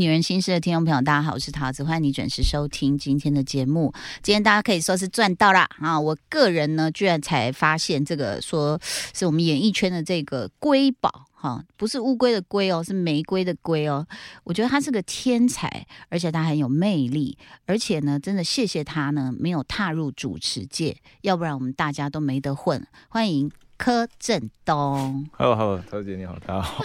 [0.00, 3.92] 女人心事的听众朋友，大家好，我是桃子，欢迎你准时收听今天的节目。
[4.22, 6.00] 今天大家可以说是赚到啦啊！
[6.00, 8.80] 我个人呢，居然才发现这个说
[9.12, 14.06] 是我们演艺圈的这个瑰宝哈，不是乌龟的龟哦，是玫瑰的瑰哦。
[14.44, 17.36] 我觉得他是个天才，而且他很有魅力，
[17.66, 22.82] 而且呢，真的谢谢他呢，没有踏入主持界，要不然我们大家都没得混。
[23.10, 25.28] 欢迎柯震东。
[25.32, 26.82] Hello，Hello，桃姐你好，大家好。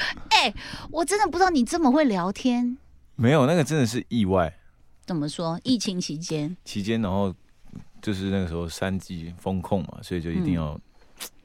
[0.30, 0.52] 哎、
[0.90, 2.76] 我真的不知道你这么会聊天。
[3.16, 4.52] 没有，那个真的是意外。
[5.04, 5.58] 怎么说？
[5.62, 7.34] 疫情期间，期间，然后
[8.02, 10.78] 就是那个时候三级风控嘛，所以就一定要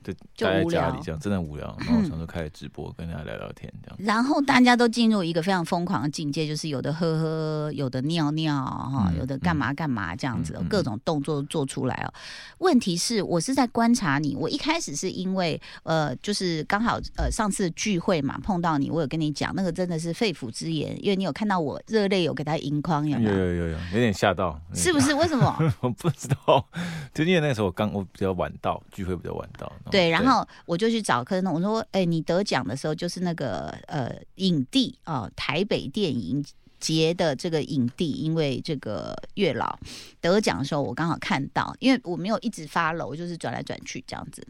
[0.03, 0.13] 就
[0.45, 1.75] 待在家里这样，真的无聊。
[1.85, 3.97] 然后想说开始直播，跟大家聊聊天这样。
[3.99, 12.13] 然后大家都进入一个非常疯狂的境界，就是有的喝喝，有的尿尿哈，嗯有的干嘛干嘛这样子，各种动作都做出来哦。
[12.57, 23.31] 问题是我是在观察你，我一开始是因为呃，就是刚好呃上次聚会嘛碰到你，我有跟你讲那个真的是肺腑之言，因为你有看到我热泪有给他盈眶，有没有？
[23.31, 25.13] 有有有有，有点吓到，是不是？
[25.13, 25.73] 为什么？
[25.81, 26.65] 我不知道，
[27.13, 29.71] 就因为那时候我刚我比较晚到，聚会比较晚到。
[29.91, 36.43] 对，然后我就去找柯震东，我说：“哎、你得奖的时候就是那个呃影帝啊、台北电影
[36.79, 39.77] 节的这个影帝，因为这个月老
[40.19, 44.45] 得奖的时候，我刚好看到，因为我没有一直发楼，我就是转来转去这样子。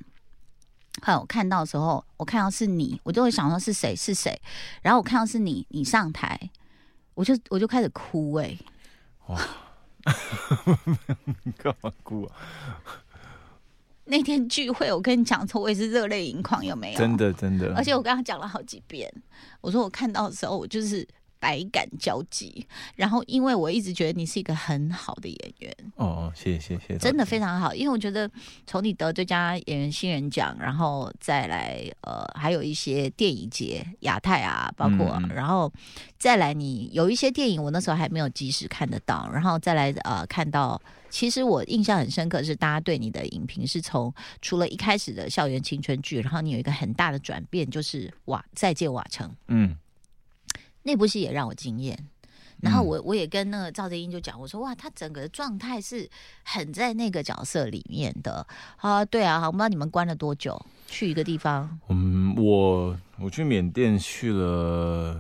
[1.01, 4.39] 后来我看到的时候，我看到是你，我就会想说是谁是谁，
[4.81, 6.49] 然后我看到是你，你上台，
[7.13, 8.57] 我就我就开始哭哎、
[11.43, 12.35] 你 干嘛哭啊？
[14.05, 16.97] 那天聚会，我跟你讲说，我也是热泪盈眶，有没有？
[16.97, 19.11] 真的真的，而且我跟他讲了好几遍，
[19.61, 21.07] 我说我看到的时候，我就是
[21.39, 22.65] 百感交集。
[22.95, 27.73] 然后，因为我一直觉得你是一个很好的演员，哦哦，谢谢谢谢，真的非常好。
[27.75, 28.29] 因为我觉得
[28.65, 35.71] 从你得最佳演员新人奖，然后再来呃，还有一些电影节亚太啊，包括、然后
[36.17, 40.81] 再来你有一些电影，我那时候还没有及时看得到，然后再来呃看到。
[41.11, 44.11] 其实我印象很深刻，是大家对你的影评是从
[44.41, 49.75] 除了一开始的校园青春剧，然后你有一个很大的转变，就是瓦再见瓦城嗯，
[50.81, 52.07] 那部戏也让我惊艳。
[52.61, 56.07] 然后嗯我我也跟那个赵德英就讲，我说哇，他整个状态是
[56.43, 58.45] 很在那个角色里面的
[58.77, 59.03] 啊。
[59.03, 65.19] 对啊，我不知道你们关了多久，去一个地方，嗯，我我去缅甸去了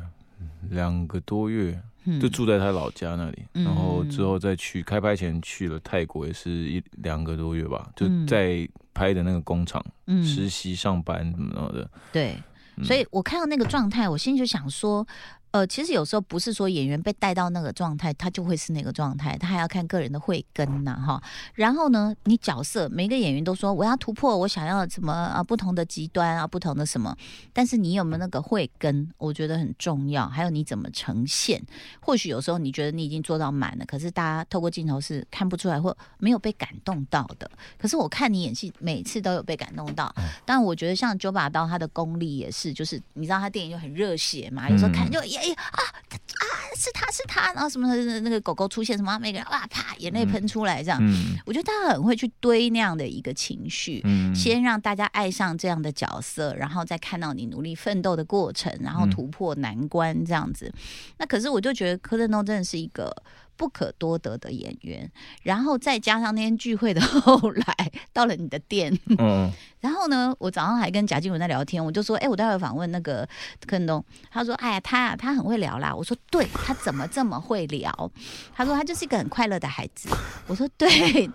[0.69, 8.25] 两个多月，嗯就住在他老家那里，嗯然后之后再去开拍前去了泰国，也是一两个多月吧，就嗯。
[8.27, 10.23] 在拍的那个工厂、嗯。
[10.23, 11.89] 实习上班什么的。
[12.11, 12.35] 对，
[12.77, 12.83] 嗯。
[12.83, 15.05] 所以我看到那个状态，我心里就想说，
[15.51, 21.21] 呃，其实有时候不是说演员被带到那个状态，他就会是那个状态，他还要看个人的慧根呐，哈。
[21.53, 27.15] 然后呢，你角色每个演员都说我要突破，我想要什么啊，不同的极端啊，不同的什么，
[27.51, 30.27] 但是你有没有那个慧根，我觉得很重要。
[30.29, 31.61] 还有你怎么呈现，
[31.99, 37.51] 或许有时候你觉得你已经做到满了，可是大家透过镜头是看不出来或没有被感动到的。
[37.77, 40.13] 可是我看你演戏，每次都有被感动到。
[40.45, 46.45] 但我觉得像九把刀，他的功力也是，就是你知道他电影就很热血嘛，有时候看就哎、呀啊啊
[46.77, 47.87] 是他是他，然后什么
[48.21, 50.99] 那个狗狗出现什么，每个人哇啪眼泪喷出来这样。
[51.01, 54.01] 嗯我觉得他很会去堆那样的一个情绪。
[54.03, 60.71] 嗯，先让大家爱上这样的角色，然后再看到你努力奋斗的过程，然后嗯突破难关这样子。
[61.17, 63.11] 那可是我就觉得柯震东真的是一个
[63.61, 65.07] 不可多得的演员，
[65.43, 69.51] 然后再加上那天聚会的 后来到了你的店，嗯
[69.81, 73.23] 然后呢，我早上还跟贾静雯在聊天，我就说，哎、我待会访问那个
[73.67, 75.93] 柯震东，他说，哎呀，他啊，他很会聊啦。
[75.95, 78.11] 我说，对他怎么这么会聊？
[78.55, 80.09] 他说他就是一个很快乐的孩子。
[80.47, 80.89] 我说，对。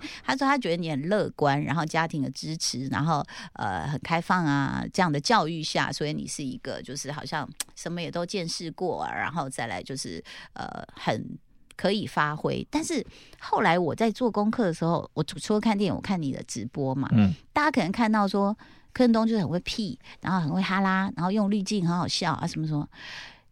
[0.26, 10.20] 他说他觉得你很乐观，然后家庭的支持，然后呃很开放啊，这样的教育下，所以你是一个就是好像什么也都见识过啊，然后再来就是
[10.54, 11.38] 呃很。
[11.76, 13.06] 可以发挥，但是
[13.38, 18.52] 后来我在做功课的时候，我除除了看电影，我看你的直播嘛，嗯大家可能看到说
[18.92, 22.88] 柯震东就是很会屁，然后很会哈拉，然后用滤镜很好笑啊什么什么。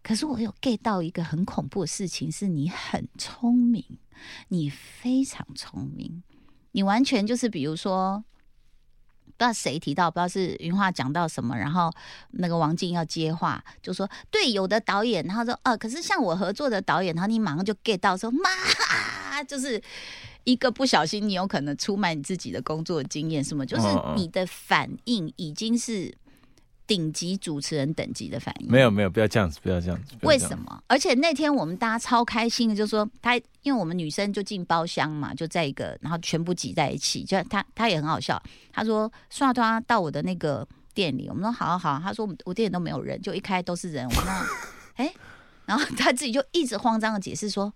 [0.03, 3.85] 可是我有 get 到一个很恐怖的事情，是你很聪明，
[4.49, 6.23] 你非常聪明，
[6.73, 8.25] 你完全就是比如说。
[9.25, 11.93] 不知道谁提到，不知道是云画讲到什么，然后
[12.31, 19.83] 那个王静要接话，就说对有的导演，然后说啊，可是像我合作的导演，然后你马上就 get 到说妈，就是
[20.45, 26.15] 一个不小心，你有可能出卖你自己的工作经验，什么，就是你的反应已经是
[26.87, 28.71] 顶级主持人等级的反应。
[28.71, 30.15] 没有没有，不要这样子，不要这样子。
[30.23, 30.57] 为什？
[30.59, 30.83] 么？
[30.87, 38.43] 而且那天我们大家超开心的，就说他，因为我们女生就进包厢嘛，就在一个，然后全部挤在一起，就他他也很好笑。
[38.73, 44.07] 他说刷他到我的那个店里，我们说好啊好啊，他说我我店里都没有人，就一开都是人。
[44.07, 44.47] 我说那
[45.05, 45.13] 哎
[45.67, 47.73] 然后他自己就一直慌张的解释说，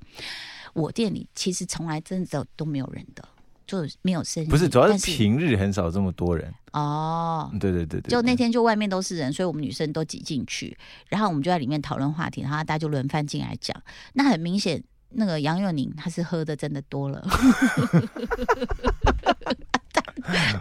[0.75, 3.27] 我店里其实从来真的都没有人的，
[3.69, 4.47] 就没有生意。
[4.49, 6.53] 不是，主要是平日很少这么多人。
[6.73, 7.50] 哦。
[7.61, 10.76] 对对对对，就那天就外面都是人，所以我们女生都挤进去，
[11.09, 13.76] 然后我们就在里面讨论话题，然后大家就轮番进来讲。
[14.15, 17.25] 那很明显，那个杨佑宁他是喝的真的多了，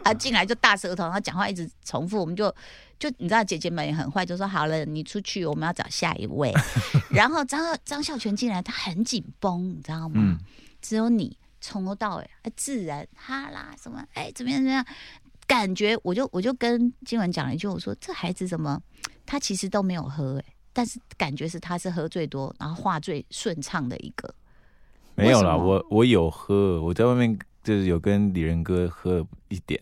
[0.04, 2.54] 他进来就大舌头，然后讲话一直重复，我们就
[3.00, 6.54] 就你知道姐姐们也很坏，就说好了，你出去，我们要找下一位。
[7.10, 10.16] 然后张张孝全进来，他很紧绷，你知道吗？
[10.18, 10.38] 嗯，
[10.82, 11.38] 只有你
[11.68, 14.86] 从头到尾哎自然哈啦什么哎怎么样怎么样，
[15.46, 18.82] 感觉我就我就跟金文讲了一句，我说这孩子怎么
[19.26, 24.34] 他其实都没有喝哎，但是感觉是他是喝最多，然后话最顺畅的一个。
[25.16, 29.82] 没有啦，我我有喝，我在外面就是有跟李仁哥喝一点。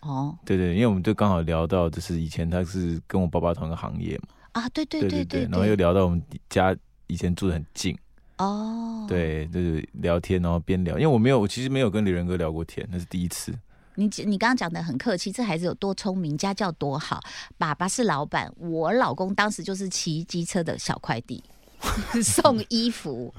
[0.00, 0.36] 哦。
[0.44, 6.20] 对对，因为我们就刚好聊到，就是以前他是跟我爸爸同一个行业嘛，啊，对对对对对，然后又聊到我们
[6.50, 6.76] 家
[7.06, 7.96] 以前住的很近，
[8.38, 13.52] 哦，，对，就是聊天，然后边聊，因为我没有，我其实没有跟李仁哥聊过天，那是第一次。
[13.94, 17.18] 你你刚刚讲的很客气，这孩子有多聪明，家教多好。
[17.56, 21.42] 爸爸是老板，我老公当时就是骑机车的小快递，
[22.22, 23.32] 送衣服。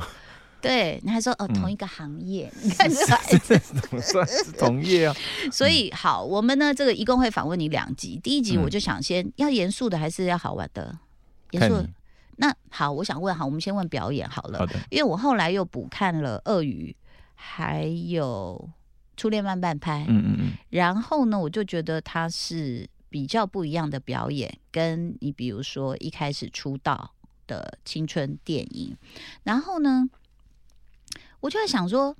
[0.59, 3.59] 对，你还说哦，嗯同一个行业， 你看这孩子。
[3.59, 5.15] 怎么算是同业啊？
[5.53, 10.97] 所以好，我们呢这个一共会访问你两集，第一集嗯我就想先要严肃的还是要好玩的？
[11.51, 11.85] 严肃。
[12.37, 16.95] 那好，我想问好，我们先问表演好了因为我后来又补看了《鳄鱼》，
[17.35, 18.69] 还有
[19.19, 27.11] 《初恋慢半拍》，嗯嗯嗯，然后呢，我就觉得它是比较不一样的表演，跟你比如说一开始出道
[27.47, 28.95] 的青春电影，
[29.43, 30.07] 然后呢，
[31.39, 32.15] 我就在想说，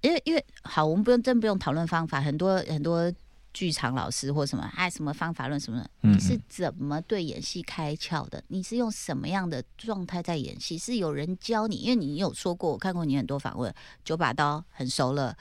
[0.00, 3.12] 因为因为好，我们不用真不用讨论方法，很多很多
[3.52, 8.42] 剧场老师或什么，哎，什么方法论什么的，嗯你是怎么对演戏开窍的？
[8.48, 10.78] 你是用什么样的状态在演戏？
[10.78, 11.76] 是有人教你？
[11.76, 13.72] 因为你有说过，我看过你很多访问，
[14.04, 15.36] 九把刀很熟了，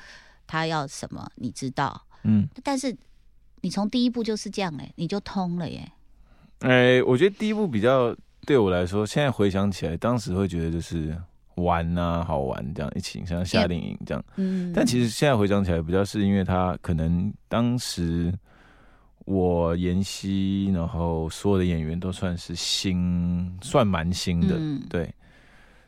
[0.45, 2.95] 他要什么你知道，嗯，但是
[3.61, 5.91] 你从第一步就是这样哎、你就通了耶。
[6.59, 8.15] 哎、我觉得第一步比较
[8.45, 11.17] 对我来说，现在回想起来，当时会觉得就是
[11.55, 14.23] 玩啊，好玩这样一起，像夏令营这样。
[14.35, 18.33] 嗯，但其实现在回想起来，比较是因为他可能当时
[19.25, 24.81] 我研习，然后所有的演员都算是新，算蛮新的，嗯。
[24.89, 25.13] 对。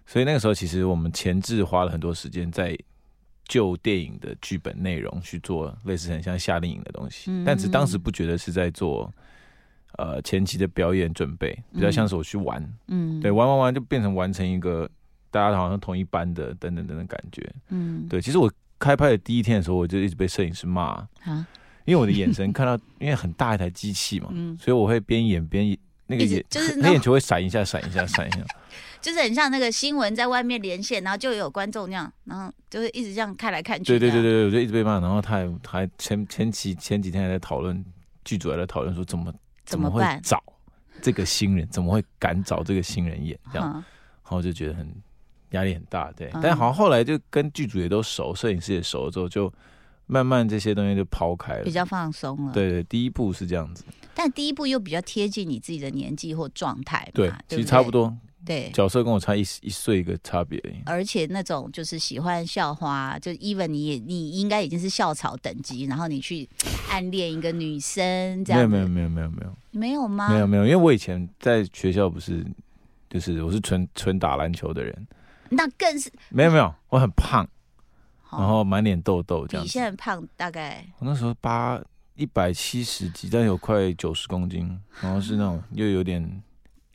[0.06, 2.78] 所以那个时候，其实我们前置花了很多时间在
[3.48, 7.44] 旧电影的剧本内容去做类似很像夏令营的东西，嗯。
[7.46, 9.12] 但是当时不觉得是在做
[9.98, 13.20] 呃前期的表演准备，比较像是我去玩，嗯。
[13.22, 14.90] 对，玩玩玩就变成完成一个
[15.34, 17.52] 大家好像同一班的等等等等感觉。
[17.70, 20.84] 嗯对，其实我开拍的第一天的时候，我就一直被摄影师骂，
[21.24, 21.48] 啊
[21.86, 25.76] 因为我的眼神看到， 因为很大一台机器嘛，嗯，所以我会边演边
[26.06, 28.46] 那个眼，就是那眼球会闪一下，闪一下，闪一下。
[29.02, 33.84] 就是很像那个新闻在外面连线，然后就有观众那样，然后就是一直这样看来看去。
[33.84, 37.84] 对对对，对，我就一直被骂，然后他还还前前期前几天还在讨论，
[38.24, 39.34] 剧组还在讨论说怎么
[39.66, 40.02] 怎么会？
[40.24, 40.42] 找
[41.02, 43.84] 这个新人，怎么会敢找这个新人演这样，嗯
[44.24, 44.88] 然后就觉得很
[45.54, 46.30] 压力很大，对。
[46.34, 49.52] 嗯但好像后来就跟剧组也都熟，摄影师也熟了之后，就
[50.06, 51.72] 慢慢这些东西就抛开了比。
[51.72, 53.84] 较放松了。，对对，第一步是这样子，
[54.14, 57.12] 但第一步又比较贴近你自己的年纪或状态嘛。
[57.14, 57.90] 对，对，其实差不。
[57.90, 58.70] 多，对。
[58.74, 66.48] 角色跟我差一一岁一个差别而且那种就是喜欢校花，就 even 你也你应该已经是校草等级，然后你去
[66.90, 70.30] 暗恋一个女生，这样没有没有没有没有没有没有吗？
[70.30, 72.46] 没有没有，因为我以前在学校不是，
[73.10, 75.08] 就是我是纯纯打篮球的人，
[75.56, 77.48] 那更是没有没有，我很胖，
[78.22, 79.84] 好然后满脸痘痘这样你现。
[79.84, 81.82] 在胖大概我那时候八
[82.16, 86.42] 一百七十几，但有快九十公斤，然后是那种又有点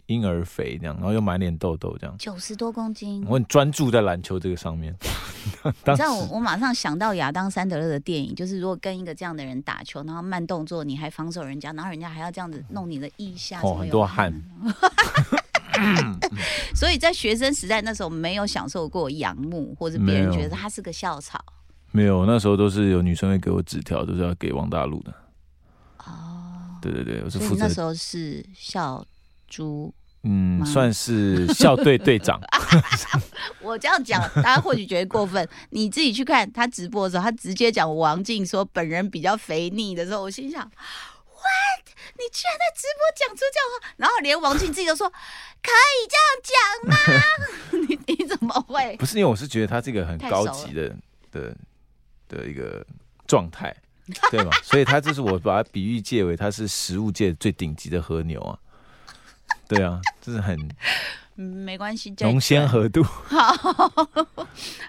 [0.07, 2.17] 婴儿肥这样，然后又满脸痘痘这样。
[2.19, 3.25] 九十多公斤。
[3.29, 4.95] 我很专注在篮球这个上面。
[5.83, 14.33] 当 你知道我我马上想到亚当·山德勒的电影，就是如果跟一个这样的人打球，然后慢动作，你还防守人家，然后人家还要这样子弄你的腋下，哦怎么有很多汗。
[16.79, 21.45] 所以在学生时代那时候没有享受过仰慕，或者别人觉得他是个校草
[21.91, 25.13] 没有，那时候都是有女生会给我纸条，都是要给王大陆的。
[26.05, 26.79] 哦。
[26.81, 29.05] 对对对，我是负责那时候是校
[29.49, 29.93] 猪。
[30.23, 32.41] 嗯，算是校队队长。
[33.61, 35.49] 我这样讲，大家或许觉得过分。
[35.71, 40.71] 你自己去看他直播的时候，他直接讲王静说本人比较肥腻的时候，我心想
[41.39, 41.87] ，what？
[42.17, 46.55] 你居然在直播讲出这样话，然后连王静自己都说可以这样讲
[46.91, 46.97] 吗？
[47.89, 48.97] 你 你怎么会？
[48.97, 50.95] 不是因为我是觉得他这个很高级的
[51.31, 51.57] 的
[52.29, 52.85] 的一个
[53.27, 53.75] 状态，
[54.31, 54.51] 对吗？
[54.65, 58.59] 所以他就是我把它比喻界为他是食物界最顶级的和牛啊。
[59.69, 60.71] 对啊，就是很嗯
[61.41, 63.03] 没关系，浓鲜合度。
[63.05, 63.53] 好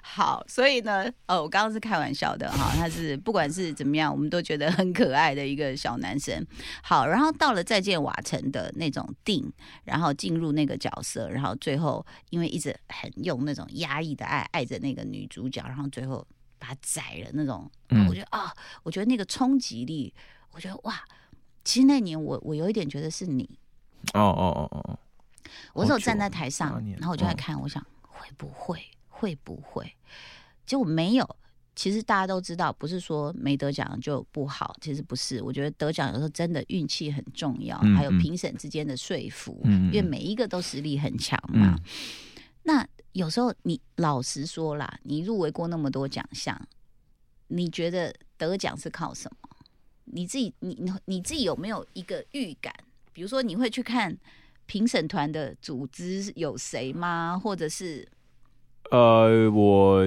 [0.02, 6.46] 好，所以呢，哦，我刚刚是开玩笑的哈，他是不管是怎么样，我们都觉得很可爱的一个小男生。
[6.82, 9.52] 好，然后到了再见瓦城的那种定，
[9.84, 16.26] 然后进入那个角色，然后最后因为一直很用那种压抑的爱爱着那个女主角，然后最后
[16.58, 18.52] 把她宰了那种，嗯我觉得啊，
[18.84, 20.12] 我觉得那个冲击力，
[20.52, 21.00] 我觉得哇，
[21.64, 23.60] 其实那年我我有一点觉得是你，
[24.14, 25.00] 哦哦哦哦哦，
[25.74, 29.96] 我那时候好久站在台上然后我就在嗯看，我想会不会会不会，
[30.66, 31.36] 结果没有。
[31.76, 35.42] 其实大家都知道，不是说没得奖就不好，其实不是。
[35.42, 41.76] 我觉得得奖有时候真的运气很重要，还有评审之间的说服，因为每一个都实力很强嘛。
[41.78, 41.84] 嗯
[42.64, 46.60] 那有时候你老实说啦，你入围过那么多奖项，
[47.48, 49.50] 你觉得得奖是靠什么？
[50.06, 52.74] 你自己，你你你自己有没有一个预感？
[53.14, 54.16] 比如说，你会去看
[54.70, 57.40] 评审团的组织有谁吗？
[57.44, 58.08] 或者是
[58.92, 60.06] 呃，我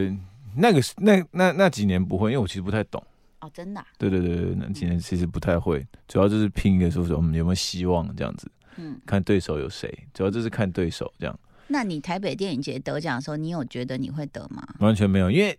[0.57, 3.05] 那个是那那那几年不会，因为我其实不太懂。
[3.41, 14.63] 哦，真的啊、对对对对，那几年其实不太会，主要就是拼一个说说我们有没有希望这样子，嗯，看对手有谁，主要就是看对手这样，那你台北电影节得奖的时候，你有觉得你会得吗？
[14.79, 15.59] 完全没有，因为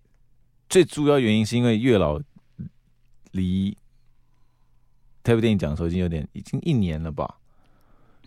[0.69, 2.21] 最主要原因是因为月老
[3.31, 3.77] 离
[5.21, 7.37] 台北电影奖的时候已经有点已经一年了吧，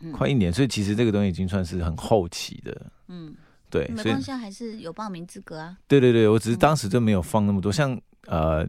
[0.00, 0.12] 嗯。
[0.12, 3.34] 快一年，所以其实这个东西已经算是很后期的，嗯，
[3.70, 5.76] 对，所以没关系，啊，还是有报名资格啊。
[5.88, 8.64] 对对对，我只是当时就没有放那么多，像呃，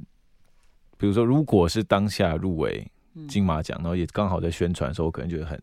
[0.98, 3.28] 比如说如果是当下入围嗯。
[3.28, 5.62] 金马奖，然后也刚好在宣传的时候，我可能觉得很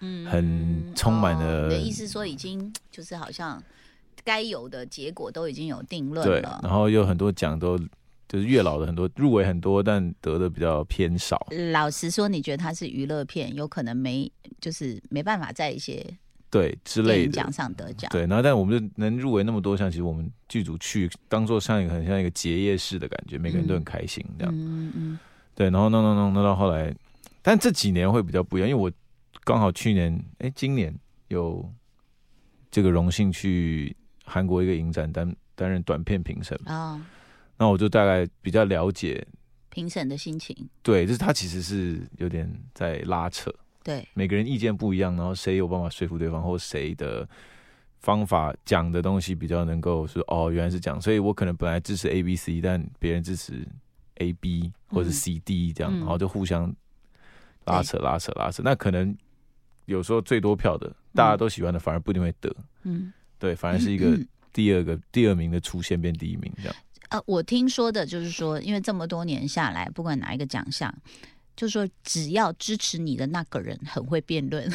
[0.00, 3.62] 嗯很充满了哦你的意思说已经就是好像
[4.24, 6.58] 该有的结果都已经有定论对，了。
[6.62, 7.78] 然后有很多奖都
[8.30, 11.48] 就是月老的很多入围很多，但得的比较偏少。
[11.72, 16.06] 老实说，你觉得它是娱乐片，有可能没就是没办法在一些
[16.48, 18.08] 对之类的奖，上得奖。
[18.12, 24.54] 对，然后但我们就能入围那么多项，其实我们剧组去当做像一个很像一个结业式的感觉，每个人都很开心这样。
[24.56, 25.18] 嗯嗯
[25.56, 26.94] 对，然后弄弄弄弄到后来，
[27.42, 28.90] 但这几年会比较不一样，因为我
[29.42, 30.94] 刚好去年哎今年
[31.26, 31.68] 有
[32.70, 37.06] 这个荣幸去韩国一个影展担担任短片评审，嗯啊，
[37.60, 39.22] 那我就大概比较了解，
[39.68, 43.54] 评审的心情，对，就是他其实是有点在拉扯。
[43.84, 47.28] 对，每个人意见不一样，然后谁有办法说服对方，或谁的
[47.98, 53.66] 方法讲的东西比较能够说哦，原来是这样，所以我可能本来支持 A、B、C，但别人支持
[54.16, 56.74] A、B 或者 C、D 这样，嗯然后就互相
[57.66, 58.62] 拉扯、拉扯、拉扯。
[58.64, 59.14] 那可能
[59.84, 63.12] 有时候最多票的，大家都喜欢的，反而不一定会得，嗯。
[63.38, 64.18] 对，反而是一个
[64.52, 66.76] 第二个第二名的出现变第一名这样。
[67.10, 70.92] 呃，我听说的就是说，因为这么多年下来，不管哪一个奖项，
[71.56, 74.72] 就是说只要支持你的那个人很会辩论，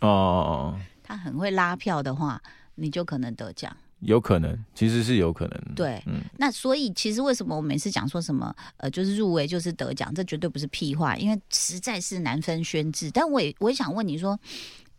[0.00, 2.42] 哦 他很会拉票的话，
[2.74, 3.74] 你就可能得奖。
[4.00, 5.74] 有可能，其实是有可能。
[5.74, 13.10] 对嗯，那所以其实为什么我每次讲说什么呃，就是入围就是得奖，这绝对不是屁话，因为实在是难分轩轾。
[13.10, 14.38] 但我也我也想问你说。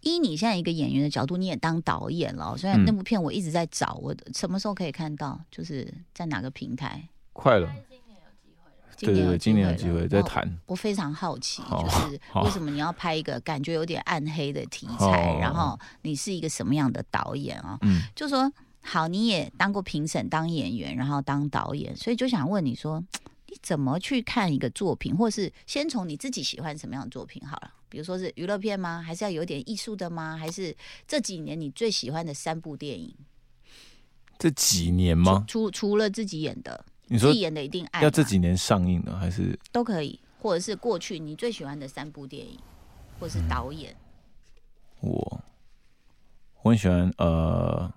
[0.08, 5.40] 依你现在一个演员的角度，你也当导演了哦，虽然嗯那部片我一直在找，我什么时候可以看到？
[5.52, 7.08] 就是在哪个平台？
[7.34, 7.70] 快了，
[8.98, 10.58] 对对对，今年有机会再哦谈。
[10.66, 17.78] 我非常好奇，就是好为什么你要拍一个感觉有点暗黑的题材，然后你是一个什么样的导演啊？
[17.82, 23.04] 嗯，就说好，你也当过评审、当演员，然后当导演，所以就想问你说，
[23.48, 27.72] 你怎么去看一个作品，或是先从你自己喜欢什么样的作品好了？
[27.90, 29.02] 比如说是娱乐片吗？
[29.02, 30.38] 还是要有点艺术的吗？
[30.38, 30.76] 还是
[31.08, 33.14] 这几年你最喜欢的三部电影？
[34.38, 35.46] 这几年吗？
[35.48, 42.60] 除除了自己演的，你说自己演的一定爱要这几年上映的，还是都可以，或者是过去你最喜欢的三部电影，
[43.20, 43.96] 或者是导演。
[45.00, 45.42] 我
[46.62, 47.92] 我很喜欢呃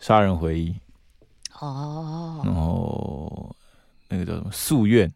[0.04, 0.70] 《杀人回忆》，
[1.60, 3.54] 哦，然后
[4.08, 5.08] 那个叫什么《夙愿》，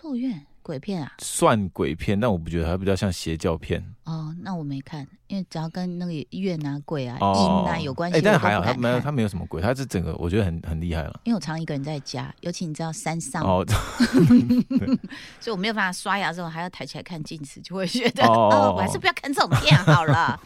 [0.00, 1.12] 夙愿鬼片啊？
[1.18, 11.20] 算鬼片，但我不觉得它比较像邪教片哦，那我没看，因为只要跟那个愿啊、鬼啊、哦阴啊有关系，哎，但还好，没有它没有什么鬼，它是整个我觉得很很厉害了。
[11.24, 13.64] 因为我常一个人在家，尤其你知道山上，哦
[15.40, 20.40] 所以我没有办法刷牙的时候还要抬起来看镜子，就会觉得哦哦哦 哦我还是不要看这种片好了。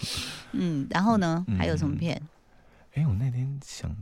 [0.52, 2.20] 嗯，然后呢，还有什么片？
[2.94, 3.94] 哎，我那天想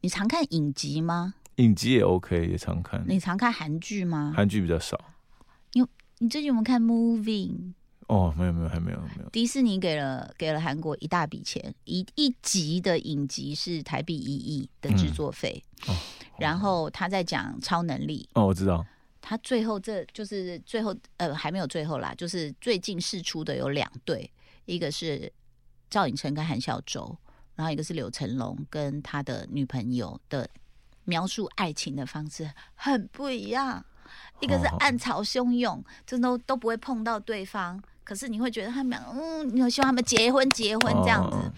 [0.00, 1.34] 你常看影集吗？
[1.58, 4.32] 影集也 OK，也常看，你常看韩剧吗？
[4.34, 4.98] 韩剧比较少。
[5.74, 5.84] 你
[6.18, 7.50] 你最近有没有看《Moving》？
[8.06, 9.28] 哦，没有没有，还没有没有。
[9.30, 15.94] 迪士尼给了给了韩国一大笔钱，一一集的影集是台币一亿的制作费，哦
[16.38, 18.86] 然后他在讲超能力，哦，我知道。
[19.20, 24.30] 他最后这就是最后呃还没有最后啦，就是最近试出的有两对，
[24.64, 25.30] 一个是
[25.90, 27.14] 赵寅成跟韩孝周，
[27.56, 30.48] 然后一个是柳成龙跟他的女朋友的
[31.08, 33.82] 描述爱情的方式很不一样，
[34.40, 41.36] 一个是哦暗潮汹涌，真都都不会碰到对方，可是你会觉得他们俩嗯，你有希望他们结婚结婚这样子。
[41.36, 41.52] 哦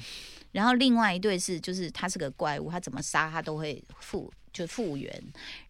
[0.53, 5.09] 然后另外一对是，就是他是个怪物，他怎么杀他都会复就复原，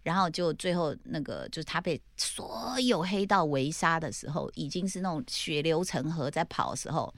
[0.03, 7.15] 然后就最后那个就是他被所有黑道围杀的时候，已经是那种血流成河在跑的时候，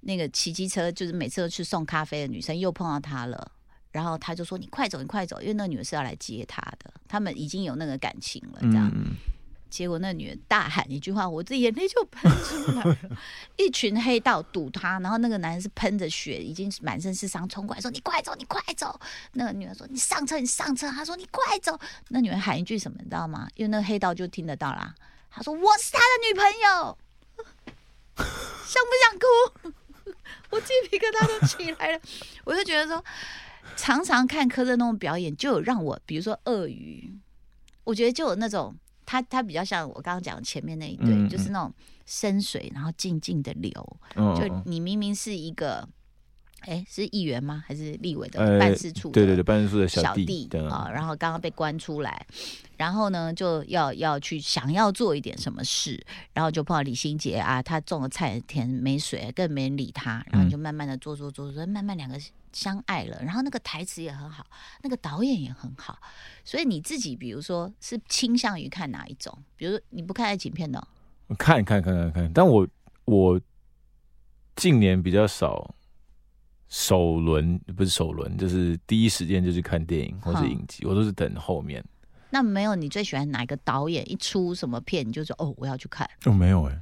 [0.00, 3.52] 那个骑机车就是每次都去送咖啡的女生又碰到他了。
[3.94, 9.14] 然后他就说：“你快走，你快走，因为那女的是要来接他的，他们已经有那个感情了。”这样，嗯，
[9.70, 12.98] 结果那女人大喊一句话，我自己眼泪就喷出来了。
[13.56, 18.98] 一群黑道堵他，然后那个男人是喷着血，已经满身是伤，冲过来说：“你快走，你快走！”
[19.34, 21.78] 那个女人说：“你上车，你上车。”他说：“你快走。”
[22.10, 23.48] 那女人喊一句什么，你知道吗？
[23.54, 24.92] 因为那个黑道就听得到啦。
[25.30, 26.98] 他说：“我是他的女朋友。
[28.66, 29.74] ”想不想哭？
[30.50, 32.00] 我鸡皮疙瘩都起来了。
[32.44, 33.02] 我就觉得说，
[33.76, 37.12] 常常看柯震东表演，就有让我，比如说鳄鱼，
[37.84, 41.72] 我觉得就有那种他他比较像我刚刚讲前面那一对，嗯嗯就是那种
[42.06, 43.70] 深水，然后静静的流。
[44.16, 45.86] 嗯就你明明是一个，
[46.60, 47.62] 哎，是议员吗？
[47.66, 49.12] 还是立委的呃办事处的？
[49.12, 52.26] 对对对，办事处的小弟对啊，然后刚刚被关出来，
[52.76, 56.02] 然后呢就要要去想要做一点什么事，
[56.32, 62.18] 然后就碰到李心洁啊，他种的菜田没水，更没人理他，然后你就慢慢的做做做做，慢慢两个
[62.54, 64.46] 相爱了，然后那个台词也很好，
[64.82, 65.98] 那个导演也很好，
[66.44, 69.36] 所以你自己比如说是倾向于看哪一种？
[69.56, 72.66] 比如说你不看爱情片的哦、看看看看看，但我
[73.06, 73.40] 我
[74.56, 75.74] 近年比较少
[76.68, 81.84] 首轮，不是首轮，就是第一时间就去看电影或是影集，我都是等后面。
[82.30, 86.78] 那没有你最喜欢哪一个导演一出什么片，你就说哦我要去看，哦，没有哎、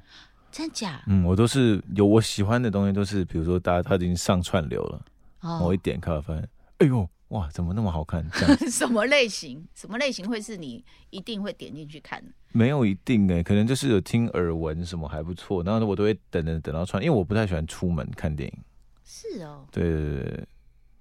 [0.51, 1.03] 真假？
[1.07, 5.05] 嗯，我都是有我喜欢的东西，都是比如说大家他已经上串流了，
[5.43, 8.25] 我哦一，点开发现，哎呦哇，怎么那么好看？
[8.33, 9.67] 这样 什么类型？
[9.75, 12.31] 什么类型会是你一定会点进去看的？
[12.53, 18.59] 没有一定哎、可能就是有听耳闻什么还不错，然后我都会等等等到穿，因为我不太喜欢出门看电影。
[19.05, 20.49] 是哦，对对对对，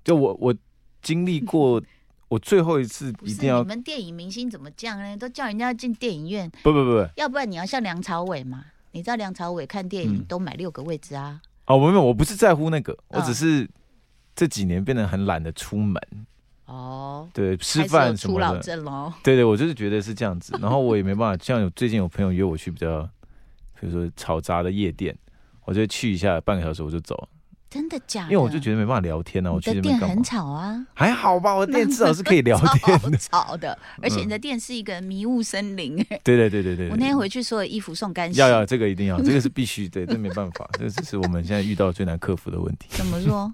[0.03, 0.55] 就我我
[1.01, 1.81] 经历过，
[2.29, 5.17] 我最后一次一定要你们电影明星怎么这样呢？
[5.17, 8.65] 都叫人家进电影院，不不不不要不然你要像梁朝伟嘛？
[8.93, 11.41] 你知道梁朝伟看电影嗯都买六个位置啊？
[11.67, 13.69] 哦，我没有，我不是在乎那个，我嗯只是
[14.35, 16.01] 这几年变得很懒得出门，
[16.65, 19.13] 哦，对，吃饭什么的。
[19.23, 23.01] 对对，我就是觉得是这样子，然后我也没办法， 像有最近有朋友约我去比较，
[23.79, 25.15] 比如说嘈杂的夜店，
[25.65, 27.27] 我就去一下，半个小时我就走了，
[27.69, 28.31] 真的假的？
[28.31, 30.23] 因为我就觉得没办法聊天啊，我你去的店很？
[30.23, 33.17] 吵啊，还好吧，我的店至少是可以聊天的。
[33.19, 35.95] 吵的， 而且嗯你的店是一个迷雾森林。
[36.23, 43.53] 对对对对对，我那天回去所有衣服送干洗，要要这个一定要，这个是必须对，这没办法，这只是我们现在遇到最难克服的问题，怎么说？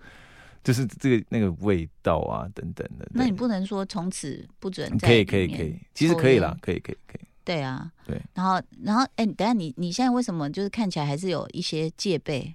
[0.67, 3.08] 就是这个那个味道啊等等的。
[3.13, 7.25] 那你不能说从此不准可以可以可以，其实可以啦，可以可以可以。
[7.45, 8.21] 对啊，对。
[8.34, 12.53] 然后，然后，哎、等下你你现在为什么就是看起来还是有一些戒备？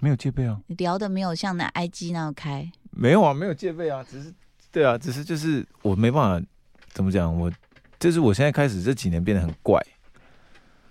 [0.00, 4.34] 没有戒备啊，你聊的没有像那 IG 那样开，没有啊，没有戒备啊，只是
[4.72, 6.46] 对啊，只是就是我没办法
[6.94, 7.48] 怎么讲，我
[8.00, 9.80] 就是我现在开始这几年变得很怪，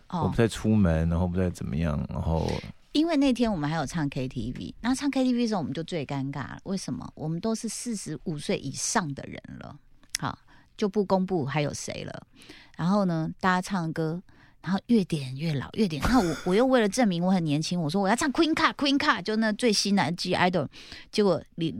[0.08, 2.50] 我哦不，太出门，然后不太怎么样，然后
[2.96, 7.12] 因为那天我们还有唱 KTV，那唱 KTV 的时候我们就最尴尬了，为什么？
[7.14, 9.78] 我们都是四十五岁以上的人了，
[10.18, 10.40] 好
[10.78, 12.26] 就不公布还有谁了。
[12.78, 14.22] 然后呢，大家唱歌，
[14.62, 16.02] 然后越点越老，越点。
[16.04, 20.70] 然后我 我又为了证明我很年轻，我说我要唱 Queen 卡 Queen 卡就那最新的 G Idol，
[21.12, 21.76] 结果你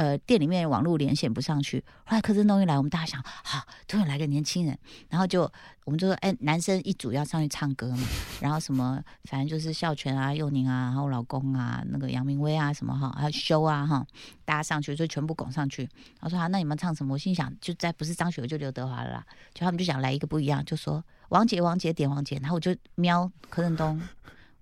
[0.00, 1.84] 呃店里面网络连线不上去。
[2.06, 4.78] 后来柯震东一来，我们大家想，好，突然来个年轻人，
[5.10, 5.42] 然后就
[5.84, 8.08] 我们就说，哎，男生一组要上去唱歌嘛，
[8.40, 14.06] 然后什么，反正就是孝全啊、佑宁啊，然后老公啊、那个杨明威啊什么哈，还有修啊哈，
[14.46, 15.82] 大家上去就全部拱上去。
[15.82, 17.12] 然后说啊，那你们唱什么？
[17.12, 24.00] 我心想，就在不是张学友就刘德华了啦，就他们就想来一个不一样，就说王杰王杰点王杰，然后我就瞄柯震东，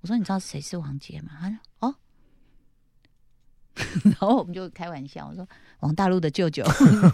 [0.01, 1.31] 我说你知道谁是王杰吗？
[1.41, 1.59] 他说。
[4.05, 5.47] 然后我们就开玩笑，我说
[5.81, 6.65] 王大陆的舅舅，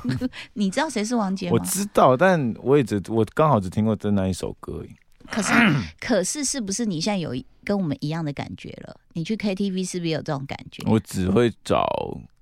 [0.55, 1.64] 你知道谁是王杰吗我？
[1.64, 4.90] 知道，但我也只我刚好只听过这那一首歌而已。
[5.31, 5.53] 可是，
[6.00, 8.94] 可是是不是你现在有一跟我们一样的感觉了？
[9.14, 10.83] 你去 KTV 是不是也有这种感觉？
[10.87, 11.87] 我只会找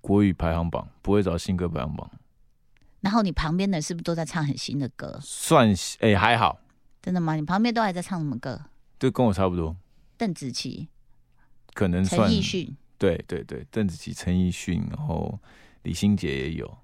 [0.00, 2.10] 国语排行榜，不会找新歌排行榜。
[3.00, 5.18] 然后你旁边的是不是都在唱很新的歌？
[5.22, 6.58] 算哎、还好，
[7.00, 7.34] 真的吗？
[7.34, 8.60] 你旁边都还在唱什么歌？
[8.98, 9.76] 就跟我差不多，
[10.16, 10.88] 邓紫棋、
[11.74, 12.76] 可能算陈奕迅。
[13.02, 15.36] 对对对，邓紫棋、陈奕迅，然后
[15.82, 16.78] 李心洁也有，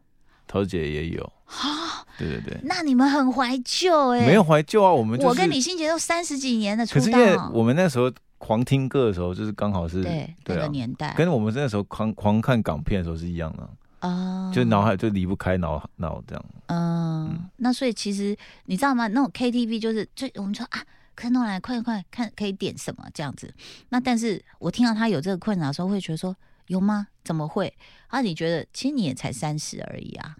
[0.49, 16.45] 陶子姐也有，啊，对对对，那你们很怀旧哎、没有怀旧啊，我们就是我跟李心洁都三十几年的出可是因为，我们那时候狂听歌的时候，就是刚好是对那对啊个年代跟我们那时候狂狂看港片的时候是一样的，啊就脑海就离不开脑脑这样。
[16.67, 19.07] 嗯，那所以其实你知道吗？
[19.07, 20.83] 那种 KTV 就是就我们说啊，
[21.19, 23.53] 看弄来快快看可以点什么这样子。
[23.89, 26.37] 那但是我听到他有这个困扰的时候，会觉得说
[26.69, 27.09] 有吗？
[27.25, 27.77] 怎么会？
[28.07, 30.37] 啊，你觉得其实你也才三十而已啊。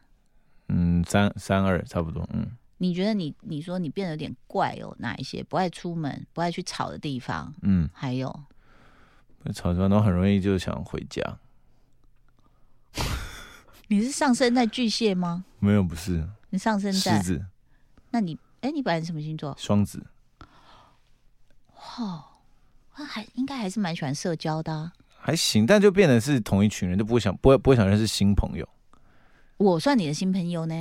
[0.69, 7.55] 嗯，三三二差不多，嗯，你觉得你你说你变得有点怪哦，哪一些不爱出门、不爱去吵的地方？
[7.63, 8.29] 嗯，还有
[9.55, 11.39] 吵架，然后很容易就想回家。
[13.89, 15.45] 你是上升在巨蟹吗？
[15.59, 17.17] 没有，不是你上升在？
[17.17, 17.47] 狮子、
[18.11, 19.55] 那你哎，你本来是什么星座？
[19.59, 20.05] 双子，
[21.99, 22.23] 哦，
[22.95, 24.93] 他还应该还是蛮喜欢社交的、啊。
[25.21, 28.67] 还行，但就变成是同一群人，就不会想不会不会想认识新朋友。
[29.57, 30.75] 我算你的新朋友呢。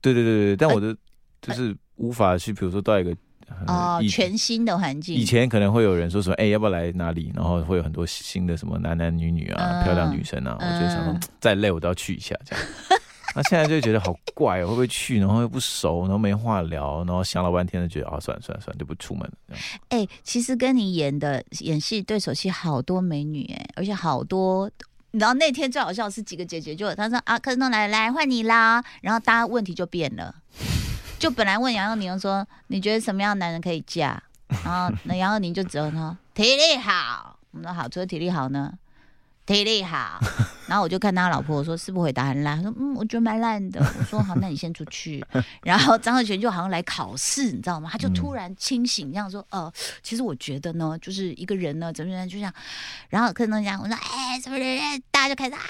[0.00, 0.94] 对对对对，但我的
[1.40, 3.16] 就是无法去，比如说到一个
[3.66, 5.14] 哦，全新的环境。
[5.14, 7.32] 以前可能会有人说什么，哎、要不要来哪里？
[7.34, 12.64] 然后会有很多新的什么男男女女啊，嗯漂亮女生啊，我就想说嗯，再累我都要去一下这样。
[13.34, 15.18] 那现在就觉得好怪哦，会不会去？
[15.18, 19.56] 然后又不熟，然后没话聊，然后想了半天，就觉得啊，算了算了算了，就不出门了。
[19.88, 24.70] 哎、其实跟你演的演戏对手戏好多美女哎、而且好多。
[25.10, 30.34] 然后那天最好笑是几个姐姐就她说啊，柯震东来来换你啦，然后大家问题就变了，
[31.20, 34.20] 就本来问杨佑宁说你觉得什么样的男人可以嫁，
[34.64, 38.72] 然后那杨佑宁就只有说体力好，我们说好，除了体力好呢，
[39.46, 40.18] 体力好，
[40.66, 42.56] 然后我就看他老婆，我说是不是回答很烂？
[42.56, 43.78] 他说嗯，我觉得蛮烂的。
[43.80, 45.22] 我说好，那你先出去。
[45.62, 47.90] 然后张鹤泉就好像来考试，你知道吗？
[47.92, 49.70] 他就突然清醒，这样说，呃，
[50.02, 52.50] 其实我觉得呢，就是一个人呢，怎么样，就像，
[53.10, 54.80] 然后柯震东讲，我说哎，什么人？
[55.10, 55.60] 大家就开始啊，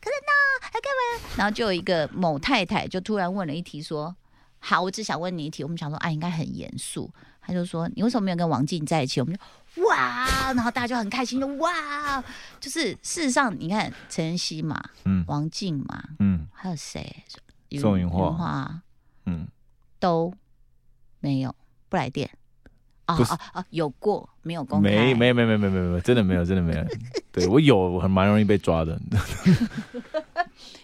[0.00, 1.28] 柯震东还干嘛？
[1.36, 4.14] 然后就有一个某太太就突然问了一题，说，
[4.60, 5.64] 好，我只想问你一题。
[5.64, 7.10] 我们想说，啊，应该很严肃。
[7.42, 9.20] 他就说，你为什么没有跟王静在一起？
[9.20, 9.40] 我们就。
[9.76, 12.22] 哇，然后大家就很开心，就哇，
[12.58, 17.24] 就是事实上，你看陈妍希嘛，嗯王静嘛，嗯还有谁？
[17.78, 18.82] 宋云画画
[19.26, 19.46] 嗯，
[20.00, 20.34] 都
[21.20, 21.54] 没有
[21.88, 22.28] 不来电
[23.04, 23.64] 啊啊啊！
[23.70, 24.90] 有过没有公开？
[24.90, 26.84] 没没没没没没没，真的没有，真的没有。
[27.30, 29.00] 对我有，我很蛮容易被抓的。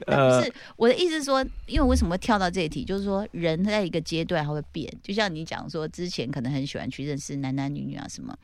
[0.06, 8.36] 不是我的意思是说，因为为什么会跳到这一题，就是说人在一个阶段他会变，就像你讲说，之前可能很喜欢去认识男男女女啊什么。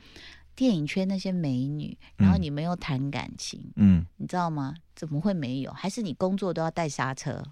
[0.55, 4.75] 电影圈那些美女，然后嗯你没有谈感情，嗯，你知道吗？
[4.95, 5.71] 怎么会没有？
[5.71, 7.43] 还是你工作都要带刹车？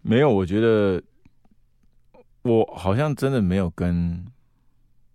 [0.00, 1.02] 没有，我觉得
[2.42, 4.24] 我好像真的没有跟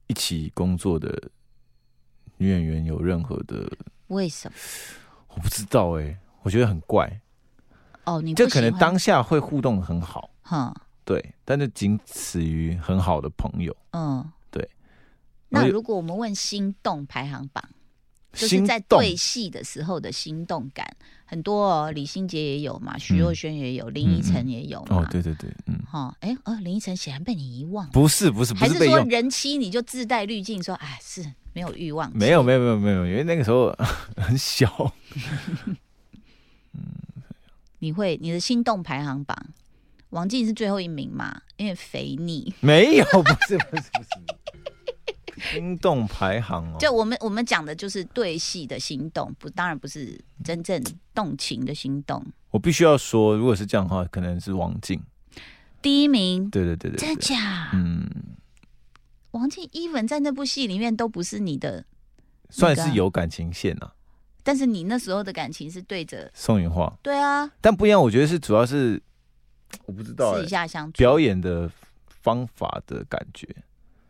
[0.07, 1.29] 一起工作的
[2.37, 3.69] 女演员有任何的，
[4.07, 4.57] 为什么？
[5.29, 7.21] 我不知道哎、我觉得很怪。
[8.05, 13.75] 哦，你不就可能当下会互动很好，哼对，但是仅此于很好的朋友。
[13.91, 14.25] 嗯
[15.49, 17.63] 那如果我们问心动排行榜，
[18.33, 20.85] 就是在动对戏的时候的心动感，
[21.25, 24.97] 很多哦，李心洁也有嘛，徐若瑄也有，林依晨也有嘛。
[24.97, 32.11] 哦，对对对，嗯，哈，哎，哦，林依晨显然被你遗忘，不是不是不还是说人妻你就自带滤镜，说哎是没有欲望？
[32.15, 33.75] 没有没有没有没有，因为那个时候
[34.17, 34.93] 很小，
[36.73, 36.81] 嗯
[37.79, 39.35] 你会你的心动排行榜，
[40.09, 41.41] 王静是最后一名嘛？
[41.55, 42.53] 因为肥腻。
[42.59, 44.09] 没有，不是不是不是，
[45.39, 50.81] 心动排行哦，就我们我们讲的就是对戏的心动，不当然不是真正
[51.13, 52.25] 动情的心动。
[52.49, 55.01] 我必须要说，如果是这样的话，可能是王静，
[55.81, 57.69] 第一名，对对对对真的，假？
[57.73, 58.09] 嗯，
[59.31, 61.85] 王静 even 在那部戏里面都不是你的，
[62.49, 63.93] 算是有感情线啊，
[64.43, 68.99] 但是你那时候的感情是对着，宋云画，对啊，但不一样，我觉得是主要是
[69.85, 71.69] 我不知道私哎底下相处，表演的
[72.07, 73.47] 方法的感觉，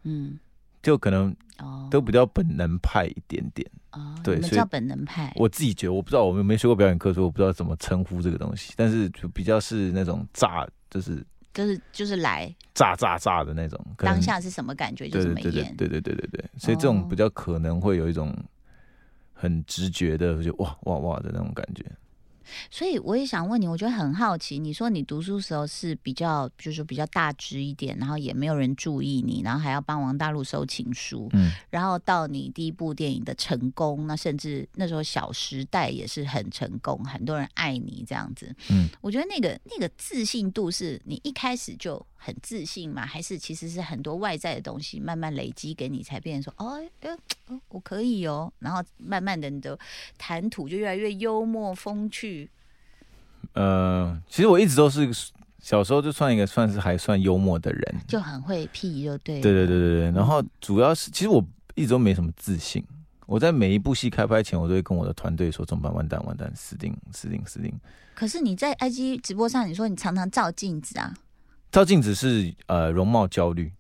[0.04, 0.40] 嗯，
[0.88, 3.69] 就可能哦，都比较本能派一点点。
[3.91, 8.71] 哦，对，所叫本能派，我自己觉得我不知道，我们没学过表演课，所以我不知道怎么称呼这个东西。
[8.78, 11.21] 但是就比较是那种炸，就是
[11.54, 12.56] 就是就是来。
[12.73, 18.34] 炸炸炸的那种，当下是什么感觉就怎么演，对对对对对对，所以这种比较可能会有一种
[19.34, 21.84] 很直觉的就哇哇哇的那种感觉。
[22.69, 38.55] 所以我也想问你，我觉得很好奇，你说你读书时候是比较，就是比较大只一点，然后也没有人注意你，然后还要帮王大陆收情书，嗯然后到你第一部电影的成功，那甚至那时候《小时代》也是很成功，很多人爱你这样子。
[38.69, 43.06] 嗯，我觉得那个那个自信度是你一开始就很自信吗？
[43.06, 47.10] 还是其实是很多外在的东西慢慢累积给你，才变成说哦，哎
[47.47, 49.77] 哦我可以哦，然后慢慢的你的
[50.17, 52.49] 谈吐就越来越幽默风趣。
[53.53, 55.10] 呃，其实我一直都是
[55.60, 59.41] 小时候就算一个算是还算幽默的人，就很会屁，就对了。
[59.41, 60.12] 对对对对对。
[60.12, 61.43] 然后主要是，其实我
[61.75, 62.84] 一直都没什么自信。
[63.25, 65.93] 我在每一部戏开拍前，我都会跟我的团队说：“怎么办？
[65.93, 67.73] 完蛋，完蛋，死定，死定，死定。”
[68.15, 71.13] 可是你在 IG 直播上，你说你常常照镜子啊？
[71.71, 73.71] 照镜子是呃容貌焦虑，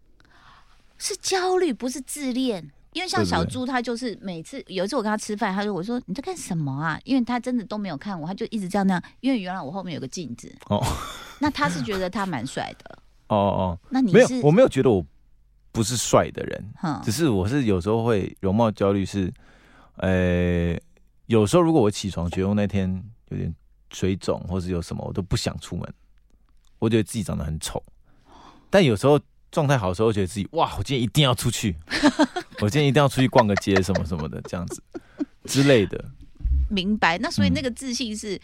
[0.97, 2.71] 是焦虑，不是自恋。
[2.93, 9.03] 因为像小猪，他就是每次有一次我跟他吃饭，他说：“我说你在干什么啊？”因为他真的都没有看我，他就一直这样那样。
[9.19, 10.83] 因为原来我后面有个镜子哦，
[11.39, 12.97] 那他是觉得他蛮帅的
[13.27, 13.79] 哦哦。
[13.91, 15.05] 那你没有，我没有觉得我
[15.71, 16.73] 不是帅的人，
[17.03, 19.31] 只是我是有时候会容貌焦虑，是
[19.97, 20.75] 呃
[21.27, 22.91] 有时候如果我起床觉得我那天
[23.29, 23.53] 有点
[23.91, 25.93] 水肿，或是有什么，我都不想出门，
[26.79, 27.83] 我觉得自己长得很丑，
[28.69, 29.19] 但有时候。
[29.49, 31.73] 状态好的时候，觉得自己哇，我今天一定要出去，
[32.59, 34.83] 我今天一定要出去逛个街，什么什么的，这样子
[35.45, 36.03] 之类的。
[36.69, 37.17] 明白。
[37.19, 38.39] 那所以那个自信是，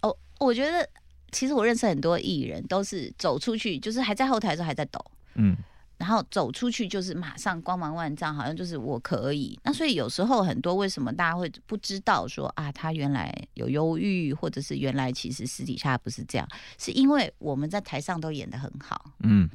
[0.00, 0.88] 哦，我觉得
[1.30, 4.98] 其实我认识很多艺人，都是走出去，就是还在后台的时候还在抖，
[5.34, 5.54] 嗯，
[5.98, 9.58] 然后走出去就是马上光芒万丈，好像就是我可以。
[9.62, 19.48] 那所以有时候很多为什么大家会不知道说啊，他原来有忧郁，或者是原来其实私底下不是这样，是因为我们在台上都演的很好，嗯。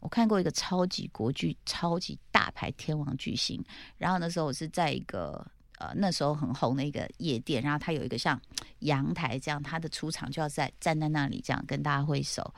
[0.00, 3.60] 我看过一个超级国剧、超级大牌天王巨星，
[3.96, 5.44] 然后那时候我是在一个
[5.78, 8.40] 呃那时候很红的一个夜店，然后他有一个像
[8.78, 12.54] 阳台这样，他的出场就要在站在那里这样跟大家挥手。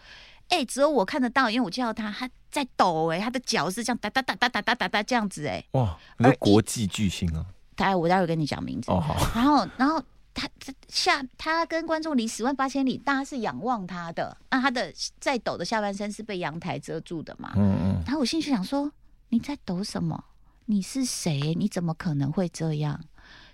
[0.50, 5.64] 哎，只有我看得到，因为我叫他，他在抖哎，他的脚是这样哒哒哒哒哒哒哒哒这样子哎。
[5.72, 7.44] 哇，那国际巨星啊！
[7.74, 9.16] 待我待会跟你讲名字哦好。
[9.34, 10.00] 然后然后。
[10.32, 10.48] 他
[10.88, 14.34] 下他跟观众离十万八千里，大家是仰望他的。
[14.48, 17.52] 那他的在抖的下半身是被阳台遮住的嘛？
[17.56, 18.02] 嗯嗯。
[18.06, 18.90] 然后我心里想说：
[19.30, 20.22] 你在抖什么？
[20.66, 21.52] 你是谁？
[21.58, 22.98] 你怎么可能会这样？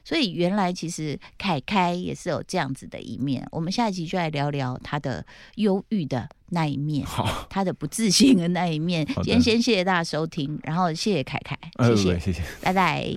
[0.07, 3.45] 所以原来其实凯凯也是有这样子的一面。
[3.51, 7.05] 我们下一集就来聊聊他的忧郁的那一面，
[7.51, 9.05] 他的不自信的那一面。
[9.05, 13.17] 今天先谢谢大家收听，然后谢谢凯凯，谢谢谢谢，拜拜。